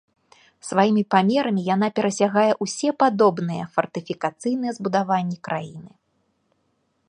Сваімі 0.69 1.03
памерамі 1.15 1.61
яна 1.73 1.89
перасягае 1.99 2.47
ўсе 2.67 2.89
падобныя 3.03 3.63
фартыфікацыйныя 3.75 4.71
збудаванні 4.81 5.37
краіны. 5.49 5.91